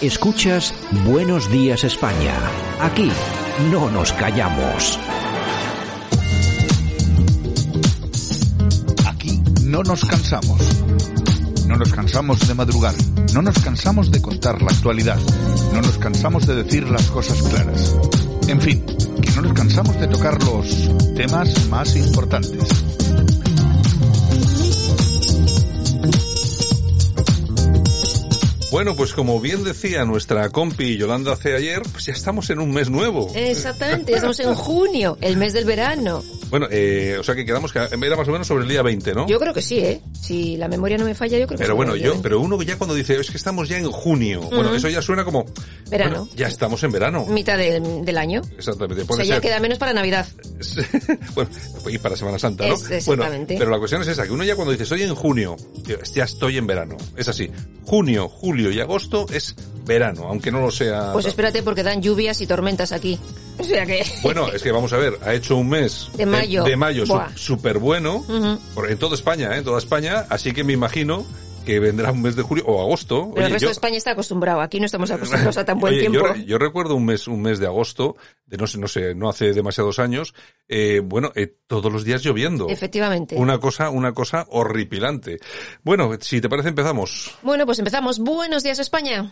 Escuchas 0.00 0.72
Buenos 1.04 1.50
Días 1.50 1.82
España. 1.82 2.32
Aquí 2.80 3.10
no 3.72 3.90
nos 3.90 4.12
callamos. 4.12 4.96
Aquí 9.04 9.42
no 9.64 9.82
nos 9.82 10.04
cansamos. 10.04 10.60
No 11.66 11.76
nos 11.76 11.92
cansamos 11.92 12.46
de 12.46 12.54
madrugar. 12.54 12.94
No 13.34 13.42
nos 13.42 13.58
cansamos 13.58 14.12
de 14.12 14.22
contar 14.22 14.62
la 14.62 14.70
actualidad. 14.70 15.18
No 15.74 15.82
nos 15.82 15.98
cansamos 15.98 16.46
de 16.46 16.62
decir 16.62 16.88
las 16.88 17.08
cosas 17.08 17.42
claras. 17.42 17.96
En 18.46 18.60
fin, 18.60 18.84
que 19.20 19.32
no 19.32 19.42
nos 19.42 19.52
cansamos 19.52 19.98
de 19.98 20.06
tocar 20.06 20.40
los 20.44 20.90
temas 21.16 21.66
más 21.70 21.96
importantes. 21.96 22.87
Bueno, 28.70 28.94
pues 28.94 29.14
como 29.14 29.40
bien 29.40 29.64
decía 29.64 30.04
nuestra 30.04 30.50
compi 30.50 30.98
Yolanda 30.98 31.32
hace 31.32 31.54
ayer, 31.56 31.80
pues 31.90 32.04
ya 32.04 32.12
estamos 32.12 32.50
en 32.50 32.58
un 32.58 32.70
mes 32.70 32.90
nuevo. 32.90 33.32
Exactamente, 33.34 34.10
ya 34.12 34.16
estamos 34.16 34.38
en 34.40 34.54
junio, 34.54 35.16
el 35.22 35.38
mes 35.38 35.54
del 35.54 35.64
verano. 35.64 36.22
Bueno, 36.50 36.66
eh, 36.70 37.16
o 37.18 37.22
sea 37.22 37.34
que 37.34 37.44
quedamos 37.46 37.72
que 37.72 37.78
era 37.78 38.16
más 38.16 38.28
o 38.28 38.32
menos 38.32 38.46
sobre 38.46 38.64
el 38.64 38.68
día 38.70 38.82
20, 38.82 39.14
¿no? 39.14 39.26
Yo 39.26 39.38
creo 39.38 39.54
que 39.54 39.62
sí, 39.62 39.78
¿eh? 39.80 40.00
Si 40.18 40.56
la 40.58 40.68
memoria 40.68 40.98
no 40.98 41.04
me 41.06 41.14
falla, 41.14 41.38
yo 41.38 41.46
creo 41.46 41.58
que 41.58 41.64
Pero 41.64 41.76
bueno, 41.76 41.94
el 41.94 42.00
yo, 42.02 42.20
pero 42.22 42.40
uno 42.40 42.60
ya 42.62 42.76
cuando 42.76 42.94
dice, 42.94 43.18
es 43.18 43.30
que 43.30 43.36
estamos 43.38 43.68
ya 43.70 43.78
en 43.78 43.90
junio, 43.90 44.42
bueno, 44.42 44.74
eso 44.74 44.88
ya 44.88 45.00
suena 45.00 45.24
como... 45.24 45.46
Verano. 45.90 46.20
bueno, 46.24 46.36
ya 46.36 46.46
estamos 46.48 46.82
en 46.84 46.92
verano. 46.92 47.20
20. 47.20 47.32
Mitad 47.34 47.56
del, 47.58 48.04
del 48.04 48.18
año. 48.18 48.42
Exactamente. 48.56 49.02
O 49.02 49.06
Puede 49.06 49.24
sea, 49.24 49.28
ya 49.28 49.34
ser. 49.36 49.42
queda 49.42 49.60
menos 49.60 49.78
para 49.78 49.94
Navidad. 49.94 50.26
bueno, 51.34 51.50
y 51.88 51.98
para 51.98 52.16
Semana 52.16 52.38
Santa, 52.38 52.66
¿no? 52.66 52.74
Es- 52.74 52.90
exactamente. 52.90 53.54
Bueno, 53.54 53.58
pero 53.58 53.70
la 53.70 53.78
cuestión 53.78 54.02
es 54.02 54.08
esa, 54.08 54.24
que 54.24 54.32
uno 54.32 54.44
ya 54.44 54.56
cuando 54.56 54.72
dice 54.72 54.82
estoy 54.84 55.02
en 55.04 55.14
junio, 55.14 55.56
ya 56.14 56.24
estoy 56.24 56.58
en 56.58 56.66
verano. 56.66 56.96
Es 57.16 57.28
así. 57.28 57.50
Junio, 57.84 58.28
julio 58.28 58.57
y 58.60 58.80
agosto 58.80 59.26
es 59.32 59.54
verano, 59.86 60.24
aunque 60.28 60.50
no 60.50 60.60
lo 60.60 60.70
sea. 60.70 61.12
Pues 61.12 61.26
espérate 61.26 61.62
porque 61.62 61.82
dan 61.82 62.02
lluvias 62.02 62.40
y 62.40 62.46
tormentas 62.46 62.92
aquí. 62.92 63.18
O 63.58 63.64
sea 63.64 63.84
que... 63.86 64.04
Bueno, 64.22 64.48
es 64.52 64.62
que 64.62 64.70
vamos 64.70 64.92
a 64.92 64.96
ver, 64.98 65.18
ha 65.24 65.34
hecho 65.34 65.56
un 65.56 65.68
mes 65.68 66.08
De 66.14 66.26
mayo. 66.26 66.62
de, 66.64 66.76
mayo 66.76 67.04
súper 67.34 67.78
bueno, 67.78 68.24
por- 68.74 68.90
en 68.90 68.98
toda 68.98 69.14
España, 69.14 69.54
¿eh? 69.54 69.58
en 69.58 69.64
toda 69.64 69.78
España, 69.78 70.26
así 70.28 70.52
que 70.52 70.62
me 70.64 70.72
imagino 70.74 71.24
que 71.68 71.80
vendrá 71.80 72.10
un 72.12 72.22
mes 72.22 72.34
de 72.34 72.42
julio 72.42 72.64
o 72.66 72.80
agosto. 72.80 73.30
Pero 73.34 73.46
el 73.46 73.52
Oye, 73.52 73.52
resto 73.52 73.64
yo- 73.64 73.68
de 73.68 73.72
España 73.72 73.96
está 73.98 74.12
acostumbrado. 74.12 74.62
Aquí 74.62 74.80
no 74.80 74.86
estamos 74.86 75.10
acostumbrados 75.10 75.58
a 75.58 75.64
tan 75.66 75.78
buen 75.78 75.92
Oye, 75.92 76.00
tiempo. 76.00 76.34
Yo 76.46 76.56
recuerdo 76.56 76.94
un 76.94 77.04
mes, 77.04 77.28
un 77.28 77.42
mes 77.42 77.58
de 77.58 77.66
agosto, 77.66 78.16
de 78.46 78.56
no 78.56 78.66
sé, 78.66 78.78
no 78.78 78.88
sé, 78.88 79.14
no 79.14 79.28
hace 79.28 79.52
demasiados 79.52 79.98
años, 79.98 80.32
eh, 80.66 81.02
bueno, 81.04 81.30
eh, 81.34 81.54
todos 81.66 81.92
los 81.92 82.04
días 82.04 82.22
lloviendo. 82.22 82.68
Efectivamente. 82.70 83.36
Una 83.36 83.58
cosa, 83.58 83.90
una 83.90 84.12
cosa 84.14 84.46
horripilante. 84.48 85.40
Bueno, 85.84 86.10
si 86.20 86.40
te 86.40 86.48
parece 86.48 86.70
empezamos. 86.70 87.34
Bueno, 87.42 87.66
pues 87.66 87.78
empezamos. 87.78 88.18
Buenos 88.18 88.62
días, 88.62 88.78
España. 88.78 89.28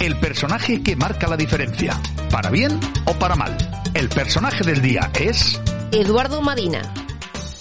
El 0.00 0.16
personaje 0.20 0.80
que 0.82 0.94
marca 0.94 1.26
la 1.26 1.36
diferencia, 1.36 2.00
para 2.30 2.50
bien 2.50 2.78
o 3.06 3.14
para 3.14 3.34
mal. 3.34 3.56
El 3.94 4.08
personaje 4.08 4.62
del 4.64 4.80
día 4.80 5.10
es... 5.18 5.60
Eduardo 5.90 6.40
Madina. 6.40 6.82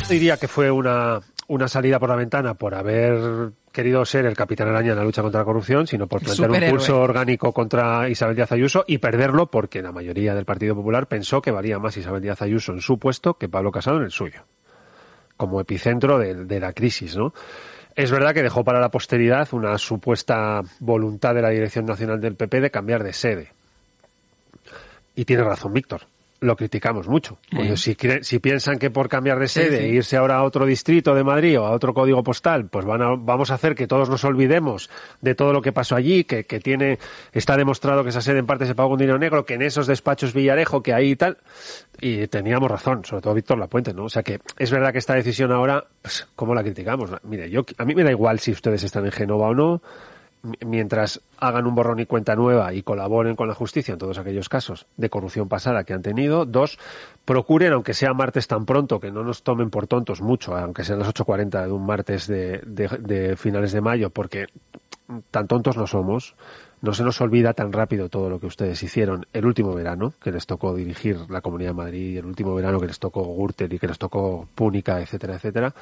diría 0.07 0.37
que 0.37 0.47
fue 0.47 0.69
una, 0.69 1.19
una 1.47 1.67
salida 1.67 1.99
por 1.99 2.09
la 2.09 2.15
ventana 2.15 2.55
por 2.55 2.75
haber 2.75 3.51
querido 3.71 4.03
ser 4.05 4.25
el 4.25 4.35
capitán 4.35 4.67
araña 4.67 4.91
en 4.91 4.97
la 4.97 5.03
lucha 5.03 5.21
contra 5.21 5.41
la 5.41 5.45
corrupción, 5.45 5.87
sino 5.87 6.07
por 6.07 6.21
plantear 6.21 6.51
un 6.51 6.69
pulso 6.71 6.99
orgánico 6.99 7.53
contra 7.53 8.09
Isabel 8.09 8.35
Díaz 8.35 8.51
Ayuso 8.51 8.83
y 8.87 8.97
perderlo 8.97 9.49
porque 9.49 9.81
la 9.81 9.91
mayoría 9.91 10.35
del 10.35 10.45
Partido 10.45 10.75
Popular 10.75 11.07
pensó 11.07 11.41
que 11.41 11.51
valía 11.51 11.79
más 11.79 11.95
Isabel 11.95 12.21
Díaz 12.21 12.41
Ayuso 12.41 12.73
en 12.73 12.81
su 12.81 12.97
puesto 12.97 13.35
que 13.35 13.47
Pablo 13.47 13.71
Casado 13.71 13.97
en 13.97 14.03
el 14.03 14.11
suyo, 14.11 14.41
como 15.37 15.61
epicentro 15.61 16.17
de, 16.17 16.45
de 16.45 16.59
la 16.59 16.73
crisis, 16.73 17.15
¿no? 17.15 17.33
Es 17.95 18.11
verdad 18.11 18.33
que 18.33 18.43
dejó 18.43 18.63
para 18.63 18.79
la 18.79 18.91
posteridad 18.91 19.47
una 19.53 19.77
supuesta 19.77 20.61
voluntad 20.79 21.33
de 21.33 21.41
la 21.41 21.49
Dirección 21.49 21.85
Nacional 21.85 22.21
del 22.21 22.35
PP 22.35 22.61
de 22.61 22.71
cambiar 22.71 23.03
de 23.03 23.13
sede. 23.13 23.51
Y 25.15 25.25
tiene 25.25 25.43
razón 25.43 25.73
Víctor. 25.73 26.01
Lo 26.39 26.55
criticamos 26.55 27.07
mucho. 27.07 27.39
Porque 27.49 27.75
si, 27.77 28.39
piensan 28.39 28.77
que 28.77 28.91
por 28.91 29.09
cambiar 29.09 29.39
de 29.39 29.47
sede 29.47 29.85
e 29.85 29.87
irse 29.89 30.17
ahora 30.17 30.35
a 30.35 30.43
otro 30.43 30.67
distrito 30.67 31.15
de 31.15 31.23
Madrid 31.23 31.59
o 31.59 31.65
a 31.65 31.71
otro 31.71 31.95
código 31.95 32.21
postal, 32.21 32.67
pues 32.69 32.85
van 32.85 33.01
a- 33.01 33.15
vamos 33.17 33.49
a 33.49 33.55
hacer 33.55 33.73
que 33.73 33.87
todos 33.87 34.07
nos 34.07 34.23
olvidemos 34.23 34.87
de 35.19 35.33
todo 35.33 35.51
lo 35.51 35.63
que 35.63 35.71
pasó 35.71 35.95
allí, 35.95 36.25
que, 36.25 36.43
que 36.43 36.59
tiene, 36.59 36.99
está 37.33 37.57
demostrado 37.57 38.03
que 38.03 38.09
esa 38.09 38.21
sede 38.21 38.37
en 38.37 38.45
parte 38.45 38.67
se 38.67 38.75
pagó 38.75 38.89
con 38.89 38.99
dinero 38.99 39.17
negro, 39.17 39.45
que 39.45 39.55
en 39.55 39.63
esos 39.63 39.87
despachos 39.87 40.33
Villarejo, 40.35 40.83
que 40.83 40.93
ahí 40.93 41.11
y 41.11 41.15
tal. 41.15 41.37
Y 41.99 42.27
teníamos 42.27 42.69
razón, 42.69 43.03
sobre 43.03 43.23
todo 43.23 43.33
Víctor 43.33 43.57
Lapuente, 43.57 43.91
¿no? 43.95 44.03
O 44.03 44.09
sea 44.09 44.21
que 44.21 44.39
es 44.59 44.69
verdad 44.69 44.91
que 44.91 44.99
esta 44.99 45.15
decisión 45.15 45.51
ahora, 45.51 45.85
pues, 46.03 46.27
¿cómo 46.35 46.53
la 46.53 46.61
criticamos? 46.61 47.09
Mire, 47.23 47.49
yo, 47.49 47.65
a 47.79 47.83
mí 47.85 47.95
me 47.95 48.03
da 48.03 48.11
igual 48.11 48.39
si 48.39 48.51
ustedes 48.51 48.83
están 48.83 49.05
en 49.05 49.11
Genova 49.11 49.47
o 49.47 49.55
no, 49.55 49.81
mientras 50.65 51.21
hagan 51.39 51.67
un 51.67 51.75
borrón 51.75 51.99
y 51.99 52.05
cuenta 52.05 52.35
nueva 52.35 52.73
y 52.73 52.83
colaboren 52.83 53.35
con 53.35 53.47
la 53.47 53.53
justicia 53.55 53.93
en 53.93 53.97
todos 53.97 54.17
aquellos 54.17 54.49
casos 54.49 54.85
de 54.97 55.09
corrupción 55.09 55.49
pasada 55.49 55.83
que 55.83 55.93
han 55.93 56.01
tenido. 56.01 56.45
Dos, 56.45 56.77
procuren, 57.25 57.73
aunque 57.73 57.93
sea 57.93 58.13
martes 58.13 58.47
tan 58.47 58.65
pronto, 58.65 58.99
que 58.99 59.11
no 59.11 59.23
nos 59.23 59.43
tomen 59.43 59.69
por 59.69 59.87
tontos 59.87 60.21
mucho, 60.21 60.55
aunque 60.55 60.83
sean 60.83 60.99
las 60.99 61.09
8.40 61.09 61.65
de 61.65 61.71
un 61.71 61.85
martes 61.85 62.27
de, 62.27 62.61
de- 62.65 63.35
finales 63.35 63.71
de 63.71 63.81
mayo, 63.81 64.09
porque 64.09 64.47
tan 65.31 65.47
tontos 65.47 65.77
no 65.77 65.87
somos. 65.87 66.35
No 66.79 66.93
se 66.93 67.03
nos 67.03 67.19
olvida 67.21 67.53
tan 67.53 67.73
rápido 67.73 68.07
todo 68.07 68.29
lo 68.29 68.39
que 68.39 68.45
ustedes 68.45 68.83
hicieron 68.83 69.25
el 69.33 69.47
último 69.47 69.73
verano, 69.73 70.13
que 70.21 70.31
les 70.31 70.45
tocó 70.45 70.75
dirigir 70.75 71.17
la 71.27 71.41
Comunidad 71.41 71.71
de 71.71 71.75
Madrid, 71.75 72.17
el 72.19 72.25
último 72.27 72.53
verano 72.53 72.79
que 72.79 72.85
les 72.85 72.99
tocó 72.99 73.23
Gürtel 73.35 73.73
y 73.73 73.79
que 73.79 73.87
les 73.87 73.97
tocó 73.97 74.47
Púnica, 74.53 75.01
etcétera, 75.01 75.35
etcétera 75.37 75.73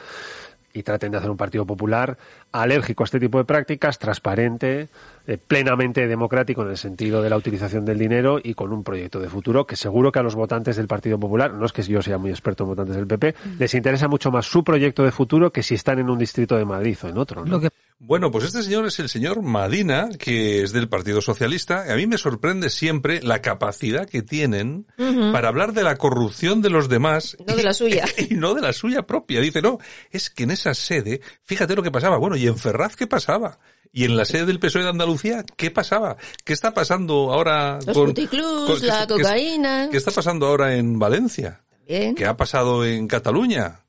y 0.75 0.84
traten 0.84 1.12
de 1.12 1.18
hacer 1.18 1.31
un 1.31 1.38
partido 1.38 1.66
popular 1.66 2.18
alérgico 2.52 3.03
a 3.03 3.06
este 3.06 3.19
tipo 3.19 3.38
de 3.38 3.46
prácticas, 3.46 3.97
transparente, 3.97 4.90
eh, 5.25 5.38
plenamente 5.38 6.06
democrático 6.06 6.63
en 6.63 6.69
el 6.69 6.78
sentido 6.78 7.22
de 7.22 7.30
la 7.30 7.38
utilización 7.38 7.86
del 7.86 7.97
dinero 7.97 8.40
y 8.44 8.53
con 8.53 8.74
un 8.74 8.84
proyecto 8.84 9.19
de 9.19 9.30
futuro 9.30 9.66
que 9.66 9.78
seguro 9.78 10.12
que 10.12 10.19
a 10.19 10.24
los 10.24 10.36
votantes 10.36 10.75
del 10.75 10.88
Partido 10.88 11.18
Popular, 11.18 11.53
no 11.53 11.66
es 11.66 11.72
que 11.72 11.81
yo 11.81 12.02
sea 12.02 12.18
muy 12.18 12.30
experto 12.30 12.66
en 12.66 12.72
votantes 12.72 12.96
del 12.97 13.08
PP, 13.08 13.36
les 13.58 13.74
interesa 13.74 14.09
mucho 14.09 14.31
más 14.31 14.46
su 14.46 14.66
proyecto 14.66 15.03
de 15.03 15.12
futuro 15.12 15.52
que 15.52 15.63
si 15.63 15.75
están 15.75 16.00
en 16.00 16.09
un 16.09 16.19
distrito 16.19 16.58
de 16.58 16.66
Madrid 16.66 16.97
o 17.03 17.07
en 17.07 17.18
otro. 17.18 17.46
¿no? 17.46 17.62
Bueno, 17.97 18.29
pues 18.29 18.44
este 18.44 18.61
señor 18.61 18.85
es 18.85 19.00
el 19.00 19.07
señor 19.07 19.41
Madina, 19.41 20.09
que 20.19 20.61
es 20.63 20.73
del 20.73 20.89
Partido 20.89 21.22
Socialista. 21.22 21.91
A 21.91 21.95
mí 21.95 22.06
me 22.07 22.17
sorprende 22.17 22.69
siempre 22.69 23.22
la 23.23 23.41
capacidad 23.41 24.06
que 24.07 24.22
tienen 24.22 24.85
para 25.31 25.47
hablar 25.47 25.72
de 25.73 25.83
la 25.83 25.95
corrupción 25.95 26.61
de 26.61 26.69
los 26.69 26.89
demás. 26.89 27.38
No 27.47 27.56
de 27.56 27.63
la 27.63 27.73
suya. 27.73 28.06
Y 28.29 28.35
no 28.35 28.53
de 28.53 28.61
la 28.61 28.73
suya 28.73 29.03
propia. 29.03 29.39
Dice, 29.39 29.61
no, 29.61 29.79
es 30.11 30.29
que 30.29 30.44
en 30.44 30.51
esa 30.51 30.73
sede, 30.73 31.22
fíjate 31.44 31.73
lo 31.75 31.83
que 31.83 31.89
pasaba. 31.91 32.17
Bueno, 32.17 32.35
¿y 32.35 32.47
en 32.47 32.57
Ferraz 32.57 32.97
qué 32.97 33.07
pasaba? 33.07 33.59
¿Y 33.94 34.03
en 34.03 34.17
la 34.17 34.25
sede 34.25 34.45
del 34.45 34.59
PSOE 34.59 34.83
de 34.83 34.89
Andalucía 34.89 35.45
qué 35.56 35.72
pasaba? 35.72 36.17
¿Qué 36.44 36.51
está 36.51 36.73
pasando 36.73 37.31
ahora 37.31 37.79
Los 37.88 37.95
con... 37.97 38.09
la 38.09 39.07
qué- 39.07 39.13
cocaína. 39.13 39.88
¿Qué 39.89 39.95
está 39.95 40.12
pasando 40.12 40.47
ahora 40.47 40.75
en 40.75 41.00
Valencia? 41.00 41.63
Bien. 41.88 42.13
¿Qué 42.13 42.25
ha 42.25 42.35
pasado 42.35 42.83
en 42.85 43.07
Cataluña? 43.07 43.85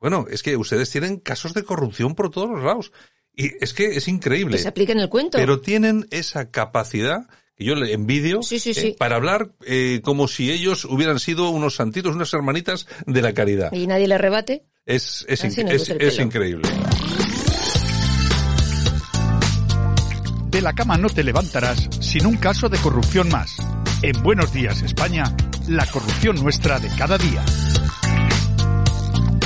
Bueno, 0.00 0.24
es 0.30 0.42
que 0.42 0.56
ustedes 0.56 0.88
tienen 0.90 1.18
casos 1.18 1.52
de 1.52 1.62
corrupción 1.62 2.14
por 2.14 2.30
todos 2.30 2.48
los 2.48 2.62
lados. 2.64 2.90
Y 3.36 3.52
es 3.62 3.72
que 3.74 3.86
es 3.96 4.06
increíble. 4.08 4.56
Que 4.56 4.62
se 4.62 4.68
aplique 4.68 4.92
en 4.92 5.00
el 5.00 5.08
cuento. 5.08 5.38
Pero 5.38 5.60
tienen 5.60 6.06
esa 6.10 6.50
capacidad 6.50 7.26
que 7.56 7.64
yo 7.64 7.74
le 7.74 7.92
envidio 7.92 8.42
Sí, 8.42 8.58
sí, 8.58 8.70
eh, 8.70 8.74
sí. 8.74 8.96
para 8.98 9.16
hablar 9.16 9.50
eh, 9.66 10.00
como 10.04 10.26
si 10.28 10.50
ellos 10.50 10.84
hubieran 10.84 11.18
sido 11.20 11.50
unos 11.50 11.76
santitos, 11.76 12.14
unas 12.14 12.32
hermanitas 12.34 12.86
de 13.06 13.22
la 13.22 13.32
caridad. 13.32 13.72
Y 13.72 13.86
nadie 13.86 14.08
le 14.08 14.18
rebate. 14.18 14.64
Es, 14.86 15.24
es, 15.28 15.44
inc- 15.44 16.00
es- 16.00 16.18
increíble. 16.18 16.68
De 20.50 20.60
la 20.60 20.72
cama 20.72 20.96
no 20.96 21.08
te 21.08 21.24
levantarás 21.24 21.88
sin 22.00 22.26
un 22.26 22.36
caso 22.36 22.68
de 22.68 22.78
corrupción 22.78 23.28
más. 23.28 23.56
En 24.02 24.22
Buenos 24.22 24.52
Días 24.52 24.82
España, 24.82 25.24
la 25.68 25.86
corrupción 25.86 26.36
nuestra 26.36 26.78
de 26.78 26.88
cada 26.96 27.18
día. 27.18 27.44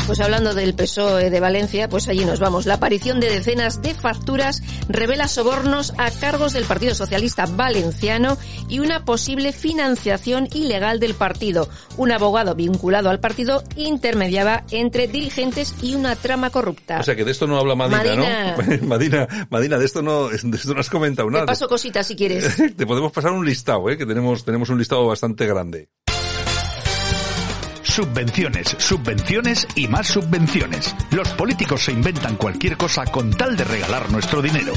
Pues 0.08 0.20
hablando 0.20 0.54
del 0.54 0.72
PSOE 0.72 1.28
de 1.28 1.38
Valencia, 1.38 1.86
pues 1.90 2.08
allí 2.08 2.24
nos 2.24 2.40
vamos. 2.40 2.64
La 2.64 2.74
aparición 2.74 3.20
de 3.20 3.28
decenas 3.28 3.82
de 3.82 3.92
facturas 3.92 4.62
revela 4.88 5.28
sobornos 5.28 5.92
a 5.98 6.10
cargos 6.10 6.54
del 6.54 6.64
Partido 6.64 6.94
Socialista 6.94 7.44
Valenciano 7.44 8.38
y 8.70 8.78
una 8.78 9.04
posible 9.04 9.52
financiación 9.52 10.48
ilegal 10.54 10.98
del 10.98 11.12
partido. 11.12 11.68
Un 11.98 12.10
abogado 12.10 12.54
vinculado 12.54 13.10
al 13.10 13.20
partido 13.20 13.62
intermediaba 13.76 14.64
entre 14.70 15.08
dirigentes 15.08 15.74
y 15.82 15.94
una 15.94 16.16
trama 16.16 16.48
corrupta. 16.48 17.00
O 17.00 17.02
sea 17.02 17.14
que 17.14 17.26
de 17.26 17.32
esto 17.32 17.46
no 17.46 17.58
habla 17.58 17.74
Madina, 17.74 17.98
Madina. 17.98 18.56
¿no? 18.56 18.86
Madina, 18.88 19.28
Madina, 19.50 19.76
de 19.78 19.84
esto 19.84 20.00
no, 20.00 20.28
de 20.28 20.36
esto 20.36 20.72
no 20.72 20.80
has 20.80 20.88
comentado 20.88 21.28
Te 21.28 21.34
nada. 21.34 21.44
paso 21.44 21.68
cositas 21.68 22.06
si 22.06 22.16
quieres. 22.16 22.56
Te 22.76 22.86
podemos 22.86 23.12
pasar 23.12 23.32
un 23.32 23.44
listado, 23.44 23.90
¿eh? 23.90 23.98
que 23.98 24.06
tenemos, 24.06 24.42
tenemos 24.42 24.70
un 24.70 24.78
listado 24.78 25.06
bastante 25.06 25.46
grande. 25.46 25.90
Subvenciones, 27.98 28.76
subvenciones 28.78 29.66
y 29.74 29.88
más 29.88 30.06
subvenciones. 30.06 30.94
Los 31.10 31.30
políticos 31.30 31.82
se 31.82 31.90
inventan 31.90 32.36
cualquier 32.36 32.76
cosa 32.76 33.04
con 33.06 33.32
tal 33.32 33.56
de 33.56 33.64
regalar 33.64 34.08
nuestro 34.12 34.40
dinero. 34.40 34.72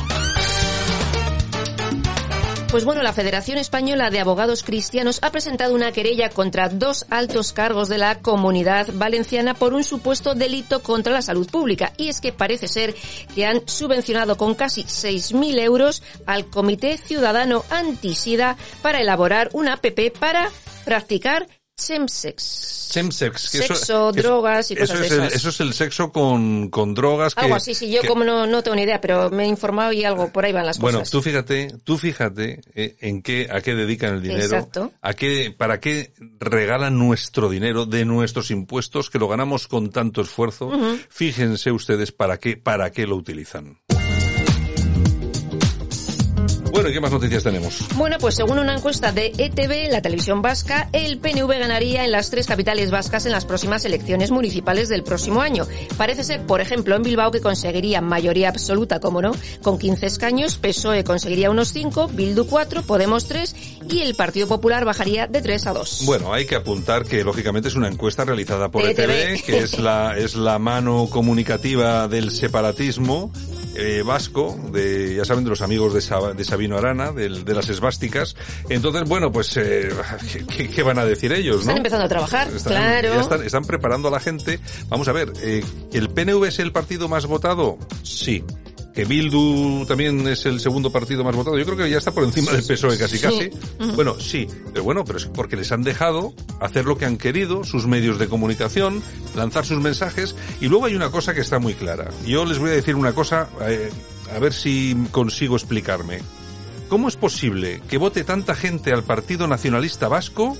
Pues 2.71 2.83
bueno, 2.83 3.03
la 3.03 3.13
Federación 3.13 3.59
Española 3.59 4.09
de 4.09 4.21
Abogados 4.21 4.63
Cristianos 4.63 5.19
ha 5.21 5.31
presentado 5.31 5.75
una 5.75 5.91
querella 5.91 6.29
contra 6.29 6.67
dos 6.69 7.05
altos 7.11 7.53
cargos 7.53 7.89
de 7.89 7.99
la 7.99 8.17
comunidad 8.17 8.87
valenciana 8.91 9.53
por 9.53 9.75
un 9.75 9.83
supuesto 9.83 10.33
delito 10.33 10.81
contra 10.81 11.13
la 11.13 11.21
salud 11.21 11.47
pública. 11.47 11.93
Y 11.97 12.07
es 12.07 12.21
que 12.21 12.33
parece 12.33 12.67
ser 12.67 12.95
que 13.35 13.45
han 13.45 13.61
subvencionado 13.67 14.35
con 14.35 14.55
casi 14.55 14.85
6.000 14.85 15.59
euros 15.59 16.01
al 16.25 16.47
Comité 16.47 16.97
Ciudadano 16.97 17.65
Antisida 17.69 18.57
para 18.81 18.99
elaborar 18.99 19.51
una 19.53 19.73
app 19.73 19.85
para 20.19 20.49
practicar 20.85 21.47
chemsex. 21.87 22.89
Chemsex. 22.91 23.49
que 23.51 23.57
Sexo, 23.59 24.11
drogas 24.11 24.69
y 24.71 24.75
cosas 24.75 24.99
eso 24.99 24.99
de 24.99 25.05
es 25.05 25.11
el, 25.13 25.37
eso 25.37 25.49
es 25.49 25.59
el 25.61 25.73
sexo 25.73 26.11
con, 26.11 26.69
con 26.69 26.93
drogas. 26.93 27.33
que- 27.35 27.41
Algo 27.41 27.55
así, 27.55 27.73
sí, 27.73 27.89
yo 27.89 28.01
que- 28.01 28.07
como 28.07 28.23
no, 28.25 28.45
no 28.47 28.61
tengo 28.63 28.75
ni 28.75 28.81
idea, 28.83 28.99
pero 28.99 29.29
me 29.29 29.43
he 29.45 29.47
informado 29.47 29.93
y 29.93 30.03
algo, 30.03 30.31
por 30.31 30.43
ahí 30.45 30.51
van 30.51 30.65
las 30.65 30.77
Bueno, 30.79 30.99
cosas. 30.99 31.11
tú 31.11 31.21
fíjate, 31.21 31.69
tú 31.85 31.97
fíjate 31.97 32.61
eh, 32.75 32.97
en 32.99 33.21
qué, 33.21 33.47
a 33.49 33.61
qué 33.61 33.75
dedican 33.75 34.15
el 34.15 34.21
dinero, 34.21 34.43
Exacto. 34.43 34.91
a 35.01 35.13
qué, 35.13 35.55
para 35.57 35.79
qué 35.79 36.13
regalan 36.39 36.97
nuestro 36.99 37.49
dinero 37.49 37.85
de 37.85 38.03
nuestros 38.03 38.51
impuestos 38.51 39.09
que 39.09 39.19
lo 39.19 39.27
ganamos 39.29 39.67
con 39.67 39.89
tanto 39.91 40.21
esfuerzo. 40.21 40.71
Fíjense 41.09 41.71
ustedes 41.71 42.11
para 42.11 42.37
qué, 42.39 42.57
para 42.57 42.91
qué 42.91 43.07
lo 43.07 43.15
utilizan. 43.15 43.79
Bueno, 46.71 46.89
¿y 46.89 46.93
qué 46.93 47.01
más 47.01 47.11
noticias 47.11 47.43
tenemos? 47.43 47.85
Bueno, 47.95 48.17
pues 48.19 48.35
según 48.35 48.57
una 48.57 48.73
encuesta 48.73 49.11
de 49.11 49.33
ETV, 49.37 49.91
la 49.91 50.01
televisión 50.01 50.41
vasca, 50.41 50.89
el 50.93 51.17
PNV 51.17 51.47
ganaría 51.59 52.05
en 52.05 52.11
las 52.11 52.29
tres 52.29 52.47
capitales 52.47 52.91
vascas 52.91 53.25
en 53.25 53.33
las 53.33 53.45
próximas 53.45 53.83
elecciones 53.83 54.31
municipales 54.31 54.87
del 54.87 55.03
próximo 55.03 55.41
año. 55.41 55.67
Parece 55.97 56.23
ser, 56.23 56.45
por 56.45 56.61
ejemplo, 56.61 56.95
en 56.95 57.03
Bilbao 57.03 57.31
que 57.31 57.41
conseguiría 57.41 57.99
mayoría 58.01 58.49
absoluta, 58.49 58.99
como 58.99 59.21
no, 59.21 59.33
con 59.61 59.77
15 59.77 60.05
escaños, 60.05 60.55
PSOE 60.55 60.99
E 60.99 61.03
conseguiría 61.03 61.49
unos 61.49 61.73
5, 61.73 62.07
Bildu 62.07 62.45
4, 62.47 62.83
Podemos 62.83 63.27
3 63.27 63.55
y 63.89 63.99
el 63.99 64.15
Partido 64.15 64.47
Popular 64.47 64.85
bajaría 64.85 65.27
de 65.27 65.41
3 65.41 65.67
a 65.67 65.73
2. 65.73 66.03
Bueno, 66.05 66.33
hay 66.33 66.45
que 66.45 66.55
apuntar 66.55 67.05
que 67.05 67.23
lógicamente 67.23 67.67
es 67.67 67.75
una 67.75 67.87
encuesta 67.87 68.23
realizada 68.23 68.69
por 68.69 68.83
ETV, 68.85 69.09
ETV. 69.09 69.43
que 69.45 69.57
es 69.59 69.79
la, 69.79 70.17
es 70.17 70.35
la 70.35 70.57
mano 70.59 71.07
comunicativa 71.09 72.07
del 72.07 72.31
separatismo 72.31 73.31
eh, 73.75 74.03
vasco, 74.05 74.57
de, 74.71 75.15
ya 75.15 75.25
saben, 75.25 75.43
de 75.43 75.49
los 75.49 75.61
amigos 75.61 75.93
de, 75.93 75.99
Sab- 76.01 76.35
de 76.35 76.43
Sabino 76.43 76.77
Arana, 76.77 77.11
de 77.11 77.29
las 77.53 77.69
esvásticas. 77.69 78.35
Entonces, 78.69 79.03
bueno, 79.07 79.31
pues, 79.31 79.55
eh, 79.57 79.89
¿qué, 80.31 80.45
qué- 80.45 80.69
qué 80.69 80.83
van 80.83 80.99
a 80.99 81.05
decir 81.05 81.31
ellos, 81.33 81.61
Están 81.61 81.75
no? 81.75 81.77
empezando 81.77 82.05
a 82.05 82.09
trabajar, 82.09 82.47
Están- 82.49 82.73
claro. 82.73 83.09
ya 83.15 83.21
están, 83.21 83.43
están 83.43 83.63
preparando 83.65 84.07
a 84.07 84.11
la 84.11 84.19
gente. 84.19 84.59
Vamos 84.89 85.07
a 85.07 85.11
ver, 85.11 85.31
eh, 85.41 85.63
¿el 85.93 86.09
PNV 86.09 86.45
es 86.47 86.59
el 86.59 86.71
partido 86.71 87.07
más 87.07 87.25
votado? 87.25 87.77
Sí. 88.03 88.43
Que 88.93 89.05
Bildu 89.05 89.85
también 89.87 90.27
es 90.27 90.45
el 90.45 90.59
segundo 90.59 90.91
partido 90.91 91.23
más 91.23 91.35
votado. 91.35 91.57
Yo 91.57 91.63
creo 91.65 91.77
que 91.77 91.89
ya 91.89 91.97
está 91.97 92.11
por 92.11 92.25
encima 92.25 92.51
del 92.51 92.63
PSOE 92.65 92.97
casi 92.97 93.17
Sí. 93.17 93.21
casi. 93.23 93.49
Bueno, 93.95 94.19
sí, 94.19 94.47
pero 94.73 94.83
bueno, 94.83 95.05
pero 95.05 95.17
es 95.17 95.25
porque 95.25 95.55
les 95.55 95.71
han 95.71 95.81
dejado 95.83 96.33
hacer 96.59 96.85
lo 96.85 96.97
que 96.97 97.05
han 97.05 97.17
querido, 97.17 97.63
sus 97.63 97.87
medios 97.87 98.19
de 98.19 98.27
comunicación, 98.27 99.01
lanzar 99.35 99.65
sus 99.65 99.79
mensajes. 99.79 100.35
Y 100.59 100.67
luego 100.67 100.85
hay 100.87 100.95
una 100.95 101.09
cosa 101.09 101.33
que 101.33 101.39
está 101.41 101.57
muy 101.59 101.73
clara. 101.73 102.09
Yo 102.25 102.43
les 102.43 102.59
voy 102.59 102.71
a 102.71 102.73
decir 102.73 102.95
una 102.95 103.13
cosa, 103.13 103.47
eh, 103.65 103.89
a 104.35 104.39
ver 104.39 104.51
si 104.53 104.95
consigo 105.11 105.55
explicarme. 105.55 106.19
¿Cómo 106.89 107.07
es 107.07 107.15
posible 107.15 107.81
que 107.87 107.97
vote 107.97 108.25
tanta 108.25 108.55
gente 108.55 108.91
al 108.91 109.03
Partido 109.03 109.47
Nacionalista 109.47 110.09
Vasco 110.09 110.57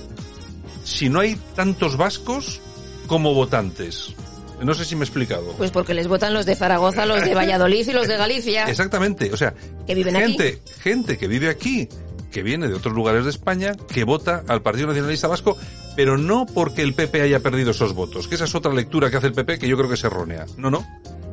si 0.84 1.10
no 1.10 1.20
hay 1.20 1.36
tantos 1.54 1.98
vascos 1.98 2.60
como 3.06 3.34
votantes? 3.34 4.14
No 4.60 4.74
sé 4.74 4.84
si 4.84 4.94
me 4.94 5.00
he 5.02 5.04
explicado. 5.04 5.52
Pues 5.58 5.70
porque 5.70 5.94
les 5.94 6.06
votan 6.08 6.34
los 6.34 6.46
de 6.46 6.54
Zaragoza, 6.54 7.06
los 7.06 7.24
de 7.24 7.34
Valladolid 7.34 7.88
y 7.88 7.92
los 7.92 8.06
de 8.08 8.16
Galicia. 8.16 8.64
Exactamente, 8.68 9.32
o 9.32 9.36
sea, 9.36 9.54
Que 9.86 9.94
viven 9.94 10.16
aquí. 10.16 10.26
gente, 10.38 10.62
gente 10.80 11.18
que 11.18 11.26
vive 11.26 11.48
aquí, 11.48 11.88
que 12.30 12.42
viene 12.42 12.68
de 12.68 12.74
otros 12.74 12.94
lugares 12.94 13.24
de 13.24 13.30
España, 13.30 13.72
que 13.92 14.04
vota 14.04 14.44
al 14.48 14.62
Partido 14.62 14.86
Nacionalista 14.88 15.28
Vasco, 15.28 15.56
pero 15.96 16.16
no 16.16 16.46
porque 16.46 16.82
el 16.82 16.94
PP 16.94 17.22
haya 17.22 17.40
perdido 17.40 17.72
esos 17.72 17.92
votos, 17.94 18.28
que 18.28 18.36
esa 18.36 18.44
es 18.44 18.54
otra 18.54 18.72
lectura 18.72 19.10
que 19.10 19.16
hace 19.16 19.26
el 19.26 19.32
PP 19.34 19.58
que 19.58 19.68
yo 19.68 19.76
creo 19.76 19.88
que 19.88 19.94
es 19.96 20.04
errónea. 20.04 20.46
No, 20.56 20.70
no. 20.70 20.86